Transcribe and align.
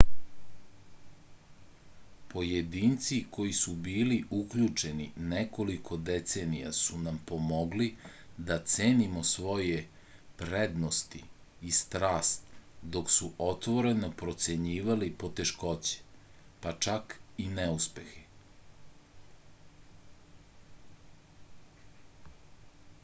pojedinci 2.29 3.17
koji 3.35 3.51
su 3.57 3.73
bili 3.87 4.15
uključeni 4.37 5.05
nekoliko 5.33 5.97
decenija 6.07 6.71
su 6.77 7.01
nam 7.03 7.19
pomogli 7.31 7.89
da 8.47 8.57
cenimo 8.75 9.23
svoje 9.33 9.77
prednosti 10.41 11.23
i 11.71 11.75
strast 11.81 12.49
dok 12.97 13.13
su 13.19 13.31
otvoreno 13.51 14.11
procenjivali 14.23 15.11
poteškoće 15.25 16.01
pa 16.65 16.75
čak 16.87 17.17
i 17.45 17.49
neuspehe 17.61 18.27